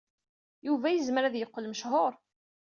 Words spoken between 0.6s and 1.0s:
Yuba